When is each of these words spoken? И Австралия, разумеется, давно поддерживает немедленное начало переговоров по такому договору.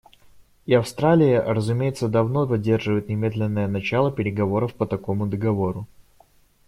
И 0.65 0.73
Австралия, 0.73 1.39
разумеется, 1.45 2.07
давно 2.07 2.47
поддерживает 2.47 3.07
немедленное 3.07 3.67
начало 3.67 4.11
переговоров 4.11 4.73
по 4.73 4.87
такому 4.87 5.27
договору. 5.27 5.85